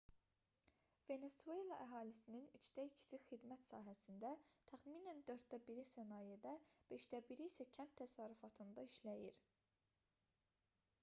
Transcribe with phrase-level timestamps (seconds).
[1.09, 4.31] venesuela əhalisinin üçdə ikisi xidmət sahəsində
[4.73, 6.55] təxminən dörddə biri sənayedə
[6.95, 9.39] beşdə biri isə kənd təsərrüfatında işləyir